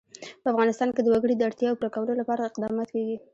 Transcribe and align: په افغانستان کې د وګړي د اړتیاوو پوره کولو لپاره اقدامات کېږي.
په 0.41 0.47
افغانستان 0.53 0.89
کې 0.91 1.01
د 1.03 1.07
وګړي 1.13 1.35
د 1.37 1.41
اړتیاوو 1.49 1.79
پوره 1.79 1.89
کولو 1.95 2.13
لپاره 2.21 2.41
اقدامات 2.49 2.89
کېږي. 2.95 3.17